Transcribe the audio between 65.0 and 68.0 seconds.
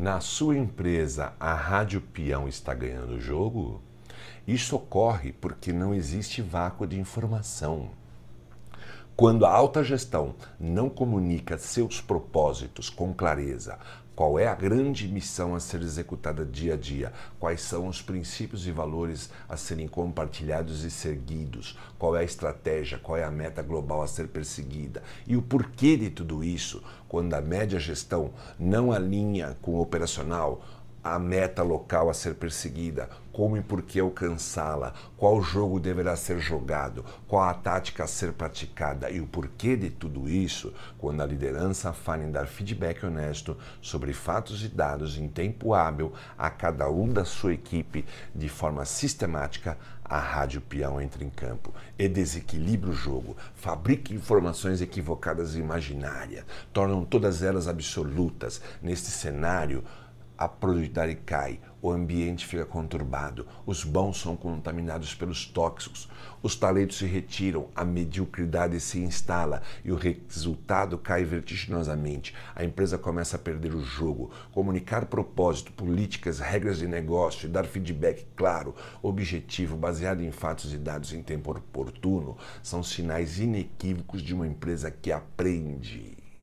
pelos tóxicos, os talentos se retiram, a